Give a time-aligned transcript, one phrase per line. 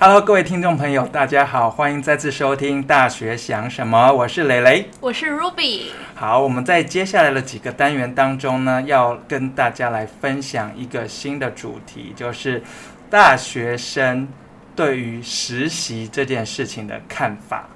[0.00, 5.86] Hello，各位听众朋友，大家好，欢迎再次收听《大学想什么》，我是蕾蕾，我是 Ruby。
[6.14, 12.62] 好，我们在接下来的几个单元当中呢，要跟大家来分享一个新的主题，就是
[13.10, 14.28] 大学生
[14.76, 17.66] 对于实习这件事情的看法。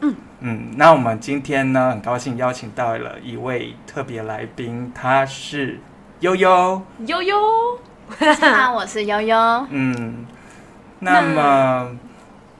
[0.00, 5.80] 嗯嗯，那我们今天呢，很高兴邀请到了一位特别来宾，他是
[6.20, 6.80] 悠悠。
[7.06, 7.36] 悠悠，
[8.20, 9.36] 大家好，我是悠悠。
[9.70, 10.24] 嗯。
[11.00, 11.96] 那么，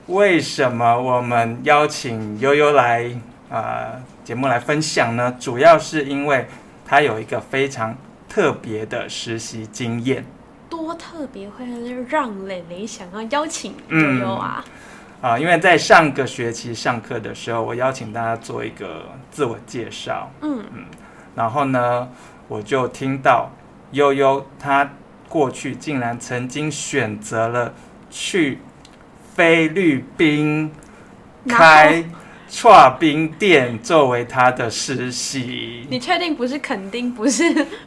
[0.07, 3.05] 为什么我们邀请悠悠来
[3.49, 3.57] 啊、
[3.97, 5.35] 呃、节目来分享呢？
[5.39, 6.47] 主要是因为
[6.85, 7.95] 他有一个非常
[8.29, 10.23] 特别的实习经验。
[10.69, 11.65] 多特别会
[12.07, 14.47] 让蕾蕾想要邀请悠悠啊？
[14.47, 14.65] 啊、
[15.21, 20.29] 嗯呃，因为在上个学期上课的时候，我邀请大家做一个自我介绍。
[20.41, 20.85] 嗯嗯，
[21.35, 22.07] 然后呢，
[22.47, 23.49] 我就听到
[23.91, 24.87] 悠悠他
[25.27, 27.73] 过去竟然曾经选择了。
[28.17, 28.59] 去
[29.35, 30.71] 菲律宾
[31.49, 32.01] 开
[32.49, 35.85] 剉冰店作为他的实习。
[35.89, 37.11] 你确定不是垦丁？
[37.13, 37.43] 不是，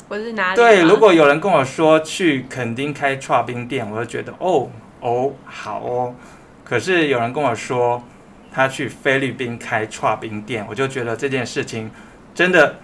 [0.06, 0.56] 不是哪里？
[0.56, 4.68] 对，如果有人跟我说去垦丁开剉冰店，我就觉得哦
[5.00, 6.14] 哦好哦。
[6.62, 8.04] 可是有人跟我说
[8.52, 11.90] 他去菲律宾开剉冰店，我就觉得这件事情
[12.34, 12.76] 真的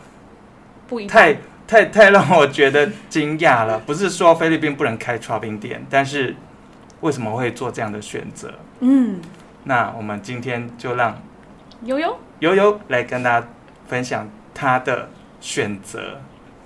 [0.89, 3.79] 不太太太让我觉得惊讶了。
[3.81, 6.35] 不是说菲律宾不能开刨冰店，但是。
[7.05, 8.51] 为什么会做这样的选择？
[8.81, 9.21] 嗯，
[9.65, 11.21] 那我们今天就让
[11.83, 13.47] 悠悠悠悠来跟大家
[13.87, 16.19] 分享他的选择。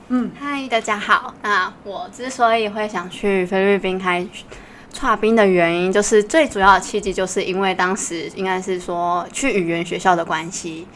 [0.06, 1.34] 嗯，嗨，大家好。
[1.42, 4.24] 那我之所以会想去菲律宾开
[4.94, 10.86] 剉冰的原因，就是最主要的契机，就是因为当时应该是说去语言学校的关系。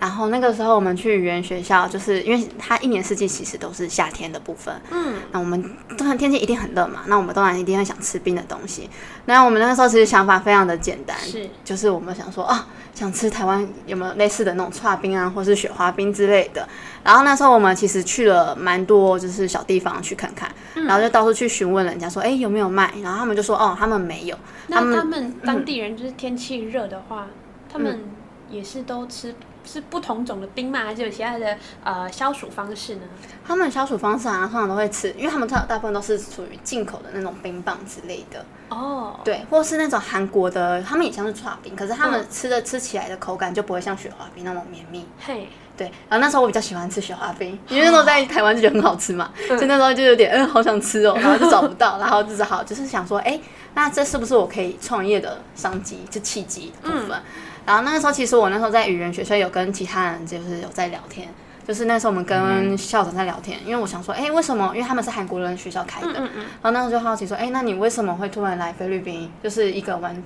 [0.00, 4.74] 然后那个时候我们去语言学校，就是因为它一年四季其实都是夏天的部分。
[4.90, 5.62] 嗯，那我们
[5.98, 8.88] 当然天气一定很热嘛，那我们当然一定会想吃冰的东西。
[9.26, 16.66] 那我们那个时候其实想法非常的简单，是就是我们想说啊，想吃台湾有没有类似的那种串冰啊，或是雪花冰之类的。
[17.04, 22.90] 然后那时候我们其实去了蛮多就是小地方去看看，嗯、然后就到处去询问人家说，哎，有没有卖？
[23.02, 24.38] 然后他们就说，哦，他们没有。
[24.68, 27.34] 那他们，他们当地人就是天气热的话，嗯、
[27.70, 28.00] 他们
[28.48, 29.34] 也是都吃。
[29.70, 30.80] 是不同种的冰吗？
[30.80, 33.02] 还是有其他的呃消暑方式呢？
[33.46, 39.20] 他们消暑方式啊，通常都会吃，因为他们大大部分都是属于进口的那种冰棒之类的哦。
[39.22, 45.06] 对，或是那种韩国的，他们也像是剉冰，可是他们吃的、嗯、吃起来的口感就不会像雪花冰那么绵密。
[45.20, 45.86] 嘿，对。
[46.08, 53.40] 然后那时候我比较喜欢吃雪花冰， 因为那时候在台湾就觉得很好吃嘛，哦、就那时候就有点嗯、呃、好想吃哦，然后就找不到，然后就是好就是想说，哎、欸，
[53.74, 56.00] 那这是不是我可以创业的商机？
[56.10, 57.10] 就契机部分。
[57.10, 57.22] 嗯
[57.70, 61.28] 然后那个时候，其实我那时候在语言学校有跟其他人就是有在聊天，
[61.64, 64.72] 就是那时候我们跟校长在聊天，因为我想说，哎，为什么？
[64.74, 69.30] 因为他们是韩国人学校开的，然后那时候就好奇说，哎，那你为什么会突然来菲律宾？
[69.40, 70.20] 就是一个完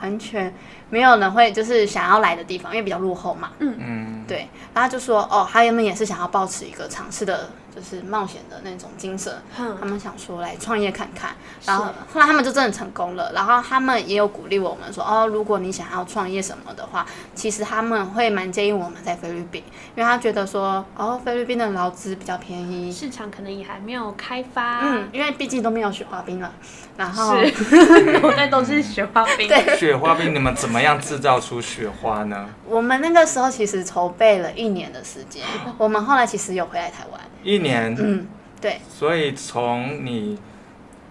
[0.00, 0.52] 完全
[0.88, 3.50] 没有人会就是想要来的地方，因为比较落后嘛。
[3.60, 4.48] 嗯嗯，对。
[4.74, 7.48] 然后就说，哦，他原本也是想要保持一个尝试的。
[7.80, 13.32] 就是冒险的那种精神，嗯、他们想说来创业看看，然后后来他们就真的成功了。
[13.32, 19.64] 然后他们也有鼓励我们说，哦，如果你想要创业什么的话，其实他们会蛮建议我们在菲律宾，
[19.96, 24.80] 因为他觉得说，哦，菲律宾的劳资比较便宜，市场可能也还没有开发。
[24.82, 26.52] 嗯，因为毕竟都没有雪花冰了。
[26.98, 27.32] 然后，
[28.22, 29.48] 我在都是雪花冰。
[29.48, 32.46] 对，雪花冰，你们怎么样制造出雪花呢？
[32.66, 35.42] 我们那个时候其实筹备了一年的时间，
[35.78, 37.20] 我们后来其实有回来台湾。
[37.42, 38.26] 一年，嗯，
[38.60, 40.38] 对，所以从你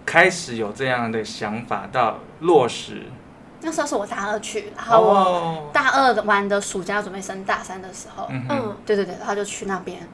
[0.06, 3.02] 开始有这样的想法到落实，
[3.60, 8.76] 那时候是我大二去，然后我大二玩的暑假准备升大三的时候，嗯，嗯。
[8.86, 10.08] 对对对，然后就去那边，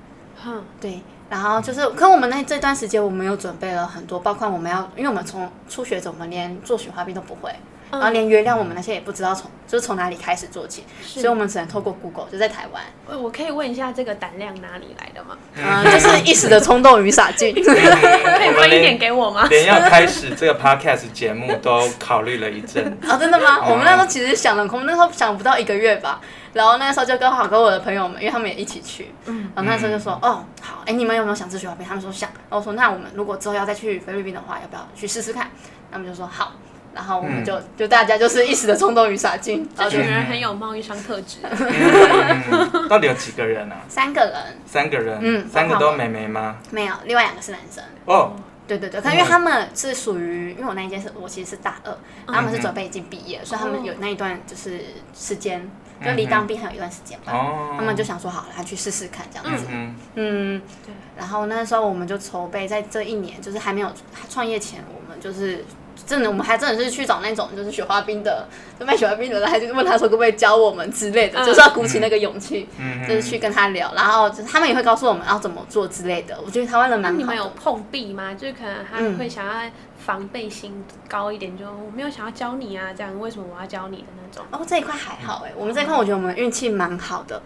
[0.44, 1.00] 嗯，对，
[1.30, 7.50] 然后就是，可我们那这段时间我们有准备了很多，包括我们要，因为我们从初学者，我们连做雪花冰都不会。
[7.90, 12.82] 然后连原料我们那些也不知道从就是从哪里开始做起，所以我们只能透过 Google 就在台湾。
[13.18, 15.36] 我可以问一下这个胆量哪里来的吗？
[15.56, 17.54] 嗯，就是一时的冲动与洒劲。
[17.64, 19.46] 可以分一点给我吗？
[19.50, 22.96] 连要开始这个 Podcast 节目都考虑了一阵。
[23.08, 23.68] 啊， 真的吗？
[23.68, 26.20] 我们那时候其实想了，我们那时候想不到一个月吧。
[26.52, 29.12] 然后那时候就刚好跟我的朋友们，因为他们也一起去。
[29.26, 29.50] 嗯。
[29.54, 31.86] 然后那时候就说，哦，好，哎，你们有没有想吃雪花冰？
[31.86, 32.30] 他们说想。
[32.30, 35.50] 然后我说，那我们如果之后要再去菲律宾的话，要不要去试试看？
[35.90, 36.52] 他们就说好。
[36.96, 41.40] 然后我们就、嗯、就大家就是一时的冲动与傻劲，这群人很有贸易商特质。
[41.44, 43.76] 嗯、到底有几个人啊？
[43.86, 44.34] 三个人。
[44.64, 45.18] 三个人。
[45.20, 45.46] 嗯。
[45.46, 46.56] 三个都妹妹吗？
[46.70, 47.84] 没有，另外两个是男生。
[48.06, 48.32] 哦。
[48.66, 51.92] 对对对，可能因为他们是属于，因为我那一届是我其实是大二，
[52.26, 54.80] 嗯、他们是准备已经毕业，所以他们有那一段就是
[55.14, 55.70] 时间，
[56.02, 57.32] 就离当兵还有一段时间吧。
[57.32, 57.74] 哦。
[57.76, 59.66] 他们就想说好了，他去试试看这样子。
[59.68, 59.94] 嗯。
[60.14, 60.62] 嗯。
[60.84, 60.94] 对。
[61.14, 63.92] 然后那时候我们就筹备，在这一年就是还没有
[64.30, 65.62] 创业前，我们就是。
[66.04, 68.46] 真的，我们还真的是去找那种就是雪花冰的，
[68.78, 76.38] 就卖雪花冰的人，还就问他说可不可以教我们之类的，嗯、就是要鼓起那个勇气，嗯、就是去跟他聊，然后就是他们也会告诉我们要怎么做之类的。
[76.44, 77.22] 我觉得台湾人蛮好的。
[77.22, 78.34] 你们有碰壁吗？
[78.34, 84.44] 就是可能他会想要防备心高一点，就我没有想要教你啊，这样为什么我要教你的那种？
[84.52, 87.40] 哦，这一块还好哎，我们这一块我觉得我们运气蛮好的。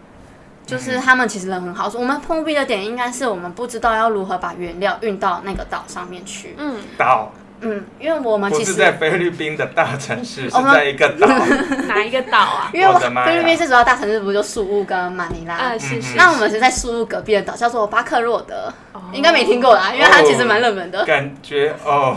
[0.67, 6.55] 就是他们其实人很好，说我们碰壁的点应该是我们不知道要如何把原料运到那个岛上面去。
[6.58, 7.32] 嗯，岛。
[7.60, 11.26] 嗯，因为我们其实不是在菲律宾的大城市， 是在一个岛。
[11.86, 12.70] 哪一个岛啊？
[12.74, 15.54] 因为菲律宾最主要大城市不就宿务跟马尼拉？
[15.54, 16.16] 啊，是是。
[16.16, 18.72] 那我们是在宿务隔壁的岛，叫做巴克洛德，
[19.12, 21.04] 应该没听过啦，因为它其实蛮热门的。
[21.04, 22.16] 感觉哦。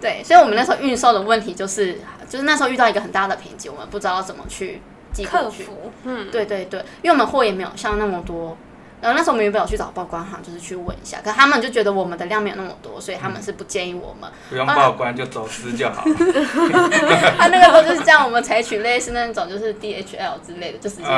[0.00, 4.82] 对，所以我们那时候运售的问题就是，就是那时候遇到一个很大的瓶颈，我们不知道怎么去。
[5.24, 8.54] 客服，嗯，对对对，因为我们货也没有像那么多，
[9.00, 14.30] 然后那时候我们原本有去找报关行，就是去问一下，可他们就觉得我们的量没有那么多，所以他们是不建议我们。
[14.48, 16.14] 不用报关就走私就好了。
[17.38, 21.10] 他 那个时候就是这样，我们采取类似那种就是 DHL 之类的，就是直接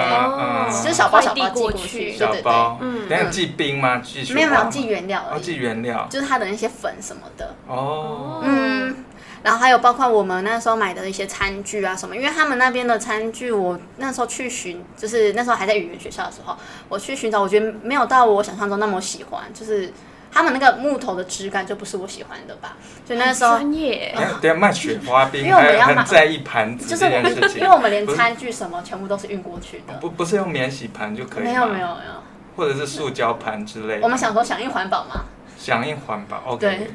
[0.70, 3.98] 就是小包小包寄过去，小包，嗯，等下寄冰吗？
[3.98, 7.54] 寄没有没有寄原料，寄原料，就是它的那些粉什么的。
[7.66, 9.04] 哦，嗯。
[9.42, 16.56] 然后还有包括我们那时候买的一些餐具啊什么，因为他们那边的餐具，我那时候去寻，就是那时候还在语言学校的时候，
[16.88, 19.92] 我去寻找，我觉得没有到我想象中那么喜欢，就是
[20.30, 22.76] 他们那个木头的质感就不是我喜欢的吧。
[23.06, 32.22] 所以那时候专业，对，卖雪花冰，因为我们要很在意盘子这件事情，因为我们连餐具什么全部都是运过去的，不不是用免洗盘就可以，没有没有没有，
[32.56, 34.00] 或者是塑胶盘之类的。
[34.02, 35.24] 我们想说响应环保嘛，
[35.56, 36.58] 响应环保，OK。
[36.58, 36.90] 对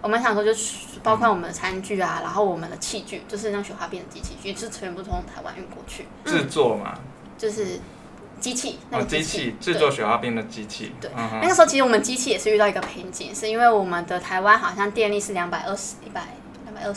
[0.00, 0.52] 我们想说，就
[1.02, 6.06] 包括我们的餐具啊，然后我们的器具，就是那雪花冰的机器具，是全部从台湾运过去。
[6.24, 6.98] 制作嘛，
[7.36, 7.80] 就是
[8.40, 10.92] 机器，那个机器制作雪花冰的机器。
[11.00, 11.10] 对，
[11.42, 16.22] 那个时候其实我们机器也是遇到一个瓶颈，是因为我们的台湾好像电力是两百二十一百。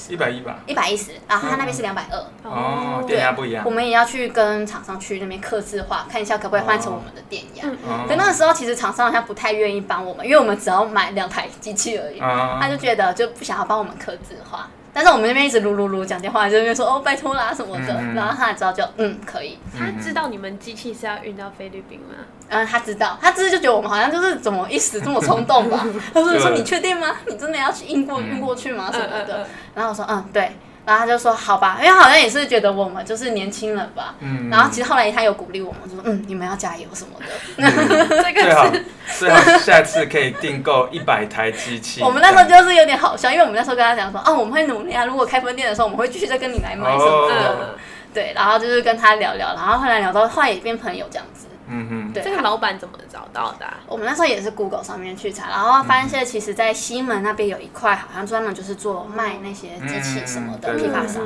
[0.09, 2.17] 一百一吧，一百一十，然后他那边是两百二。
[2.43, 3.63] 哦，电压不一样。
[3.65, 7.63] 我们也要去跟厂商去那边刻字化，看一下可不可以换成我们的电压。
[8.07, 14.69] 可那个时候其实厂商好像不太愿意帮我们，因为我们只要买两台机器而已，他就觉得就不想要帮我们刻字化。
[14.93, 19.57] 但是我们那边一直噜噜噜讲电话，就那边说哦拜托啦什么的，然后他才知道就嗯可以。
[19.77, 22.15] 他知道你们机器是要运到菲律宾吗？
[22.49, 25.85] 嗯，他知道，他只是就觉得我们好像就是怎么一时这么冲动吧。
[26.13, 27.15] 他说说你确定吗？
[27.27, 28.89] 你真的要去运过运过去吗？
[28.91, 29.47] 什么的。
[29.73, 30.51] 然后我说嗯对，
[30.85, 34.15] 然后他就说好吧，因为好像也是觉得我们就是年轻人吧。
[34.19, 34.49] 嗯。
[34.49, 38.07] 然后其实后来他有鼓励我们，就说嗯你们要加油什么的。
[38.23, 38.71] 这个最好
[39.19, 42.01] 最好下次可以订购一百台机器。
[42.01, 47.75] 我们那时候就是有点好笑，因为我们那时候跟他讲说哦我们会努力啊，如果开分店的时候我们会继续再跟你来买什么的。
[48.13, 51.30] 对，然后就是跟他聊聊，然后后来聊到后来也变朋友这样子。
[51.73, 53.65] 嗯哼，对，这个老板怎么找到的？
[53.87, 61.23] 我们那时候也是 Google 上面去查，然后发现其实，在西门那边有一块，好像专门就是做卖那些机器什么的批发商。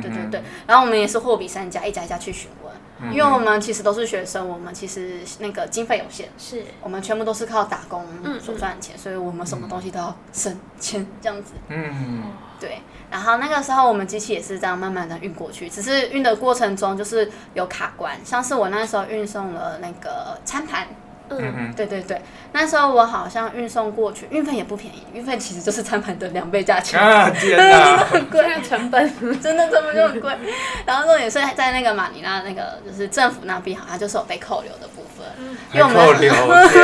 [0.00, 2.71] 对对对，然后我们也是货比三家，一家一家去询问，
[3.10, 8.06] 因为我们其实都是学生，我们其实那个经费有限，是我们全部都是靠打工
[8.40, 11.54] 所赚钱，所以我们什么东西都要省钱这样子。
[11.68, 12.24] 嗯，
[12.60, 12.78] 对。
[13.10, 20.86] 然后那个时候我们机器也是这样慢慢的运过去，只是运的过程中就是有卡关，像是我那时候运送了那个餐盘。
[21.40, 22.20] 嗯，对对对，
[22.52, 26.98] 那时候我好像运送过去，运费也不便宜，运费其实就是餐盘的两倍价钱。
[27.00, 30.32] 啊，天哪，很贵，成 本真的成本就很贵。
[30.84, 35.26] 然后重点是在那个马尼拉那个就是政府那边，好像就是有被扣留的部分，
[35.72, 35.96] 因为我们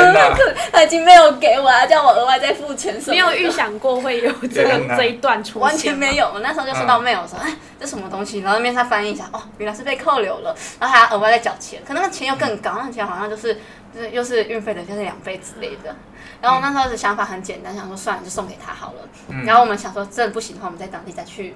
[0.72, 6.30] 他已经没有给我，叫我额外再付钱，没有预想过会有这个这一段出现，完全没有。
[6.32, 8.40] 我那时候就收到 mail 说，哎，这什么东西？
[8.40, 13.58] 然后那边他翻译一下，哦，原来是被扣留了，然后还要额外再缴钱，可那个钱又更高，那个钱好像就是。
[13.94, 15.94] 就是又是运费的，就是两倍之类的。
[16.40, 19.08] 然后那时候的想法很简单，想说算了，就送给他好了。
[19.28, 21.54] 嗯、然后我们想说，真的不行的话，我们在当地再去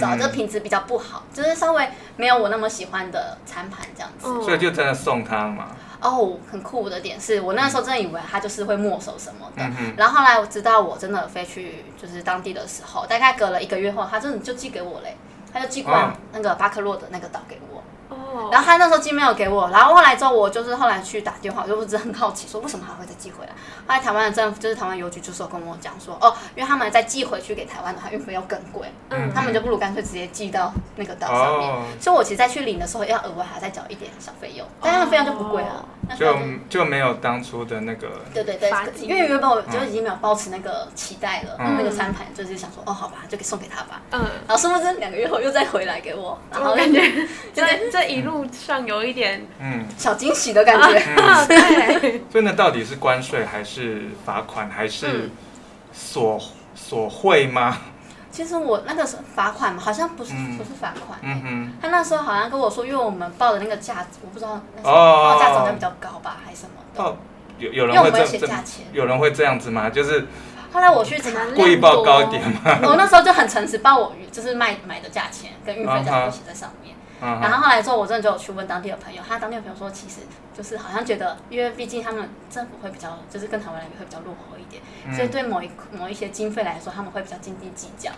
[0.00, 4.26] 找这个品质比较不好，嗯、就是稍微没有我那么喜欢的餐盘这样子。
[4.42, 5.68] 所以就真的送他嘛？
[6.00, 9.62] 哦，很酷的点是我那时候真的以为他就是会没收什么的。
[9.62, 15.16] 嗯、然后后来我知道我真的飞去就是当地的时候，大概隔了一个月后，他真的就寄给我嘞，
[15.52, 17.75] 他就寄过来那个巴克洛的那个岛给我。
[18.50, 23.52] 然后他那时候寄没有给我，然后后来之后我就是后来去打电话，我就一直很好奇，说为什么还会再寄回来？
[23.86, 31.72] 后来台湾的政府就是台湾邮局就是跟我讲说，哦，因为他们再寄回去给台湾的话，运费要更贵，嗯，他们就不如干脆直接寄到那个岛上面。
[32.00, 35.86] 所以我其实再去领的时候要额外还要再缴一点小费用，但那个费用就不贵了，
[36.18, 36.36] 就
[36.68, 38.08] 就没有当初的那个。
[38.34, 38.70] 对对对，
[39.02, 44.00] 因为原本我就已经没有抱持那个期待了，那个餐盘就是想说，哦，好吧，就给送给他吧。
[44.10, 47.00] 嗯，然后殊不知两个月后又再回来给我，然后感觉
[47.54, 50.92] 就在这一路上有一点嗯小惊喜的感觉。
[51.48, 55.30] 对， 所以那到底是关税还是罚款还是
[55.92, 56.38] 索
[56.74, 57.78] 索贿吗？
[58.30, 61.22] 其实我那个是罚款嘛，好像不是、嗯、不是罚款、欸。
[61.22, 61.72] 嗯哼。
[61.80, 67.02] 他那时候好像跟我说，因为我们报的那个价，我不知道那时候报价总价比较高吧，还是什么的。
[67.02, 67.16] 哦，
[67.58, 69.88] 有有人会这样有人会这样子吗？
[69.88, 70.26] 就是。
[70.72, 72.60] 后来我去查，故意报高一点嘛。
[72.84, 76.94] 我那时候就很诚实，报我就是卖买的价钱跟运费价都写在上面。
[77.20, 80.20] 然后后来之后，我真的就有去问当地的朋友，他当地的朋友说，其实
[80.56, 84.82] 就是好像觉得，因为毕竟他们政府会比较，就是跟台湾来比会比较落后一点，
[85.14, 88.10] 所以对某一某一些经费来说，他们会比较斤斤计较。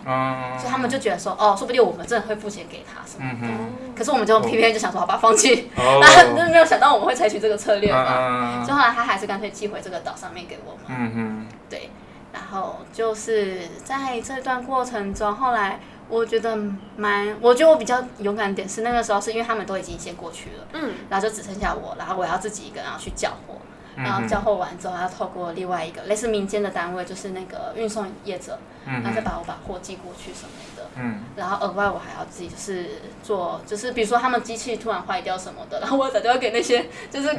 [0.57, 3.47] 所以他们就觉得说，哦，说不定我们真的会付钱给他什么的。
[3.95, 5.69] 可是我们就偏偏就想说，好吧，放弃。
[5.75, 8.63] 然后就是没有想到我们会采取这个策略嘛。
[8.65, 10.83] 所以后来他还是干脆寄回这个岛上面给我们。
[10.87, 11.47] 嗯嗯。
[11.69, 11.89] 对。
[12.31, 15.79] 然后就是在这段过程中，后来
[16.09, 16.57] 我觉得
[16.97, 23.55] 蛮，我觉得我比较勇敢点是那个时候，是因为他们都已经先过去了，嗯，然后就只剩下我，然后我要自己一个人要去交货。
[23.95, 30.78] 然后交货完之后，要透过另外一个类似民间的单位，就是那个运送业者，然后再把我把货寄过去什么的。
[30.97, 31.23] 嗯。
[31.35, 37.29] 然后额外我还要自己就是做，就是比如说他们机器突然坏掉什么的， 然后我打电话给那些 就是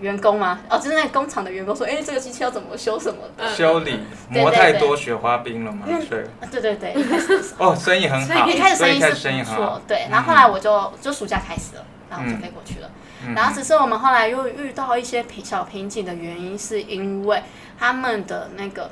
[0.00, 3.48] 员工嘛，哦，就是那个工厂的员工说，哎，这个机器要怎么修什么的。
[3.54, 5.86] 修理磨太多雪花冰了嘛？
[5.86, 6.26] 对。
[6.50, 6.94] 对对对。
[7.58, 8.48] 哦，生意很好。
[8.48, 8.76] 一开始
[9.14, 10.06] 生意是不错，对。
[10.10, 12.90] 然后后来我就就暑假开始了，然后就飞过去了。
[13.36, 17.40] 然后只是我们后来又遇到一些瓶小瓶颈的原因，是因为
[17.78, 18.90] 他们的那个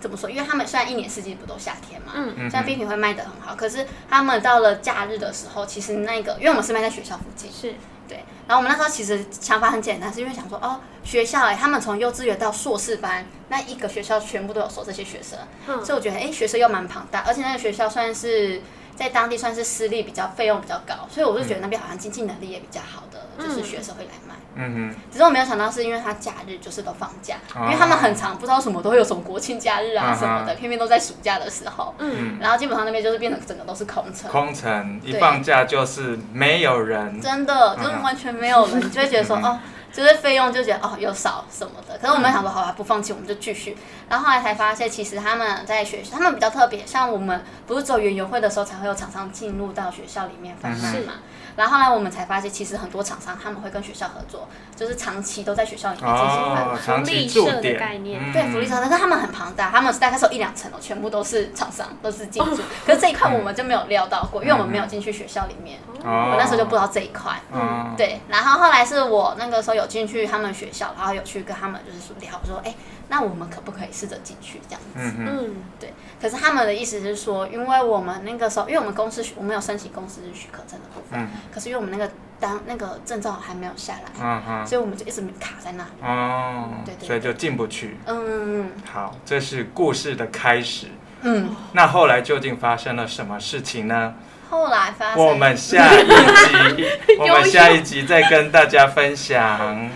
[0.00, 0.30] 怎么说？
[0.30, 7.74] 因为他们虽然一年四季不都夏天嘛，嗯，像冰品会卖得很好，可是他们到了假日的时候，其实那个因为我们是卖在学校附近，是
[8.08, 8.24] 对。
[8.46, 18.62] 然后我们那时候其实想法很简单，是因为想说哦，学校哎，他们从幼稚园到硕士班，那一个学校全部都有收这些学生，嗯，所以我觉得哎，学生又蛮庞大，而且那个学校算是
[18.96, 23.18] 在当地算是私立，比较费用比较高，所以我就觉得那边好像经济能力也比较好的。
[23.38, 24.96] 就是学生会来买，嗯哼。
[25.10, 32.38] 只是我没有想到，是因为他假日就是都放假，因为他们很长不知道什么都会有什么国庆假日啊什么的，偏偏都在暑假的时候，嗯。
[32.40, 39.58] 然后基本上那边就是变成整个都是空城，空城一放假就是没有人，真的就是完全没有人，你就会觉得说哦，
[39.92, 41.96] 就是费用就觉得哦又少什么的。
[41.98, 43.76] 可是我们想说，好吧，不放弃，我们就继续。
[44.08, 51.14] 然后后来才发现，其实他们在学校，他们比较特别，像我们不是走园游会的时候才会有厂商进入到学校里面贩卖嘛。
[51.58, 56.38] 然后后来我们才发现，其实很多厂商他们会跟学校合作，就是长期都在学校里面进行。
[56.78, 62.62] 福利社的概念，对，福利社，但是他们很庞大，他们大概是有一两层哦，全部都是厂商，都是进驻。
[62.86, 67.32] 可是这一块我们就没有料到过，因为我们没有进去学校里面，我那时候就不知道这一块。
[67.52, 68.20] 嗯，对。
[68.28, 72.72] 然后后来是我那个时候有进去他们学校，然后有去跟他们就是聊，说，哎。
[73.08, 74.96] 那我们可不可以试着进去这样子？
[74.96, 75.92] 嗯嗯，对。
[76.20, 85.90] 可是他们的意思是说，因为我们那个时候，因为我们公司我们有申请公司许可证的部分，可是因为我们那个当那个证照还没有下来，嗯嗯，所以我们就一直卡在那里。
[86.02, 87.96] 哦，对对，所以就进不去。
[88.06, 88.70] 嗯嗯。
[88.92, 90.88] 好，这是故事的开始。
[91.22, 91.54] 嗯。
[91.72, 94.14] 那后来究竟发生了什么事情呢？
[94.50, 95.24] 后来发生。
[95.24, 96.86] 我们下一集，
[97.20, 99.88] 我们下一集再跟大家分享。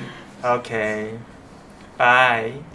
[0.42, 1.18] OK。
[1.96, 2.71] 拜。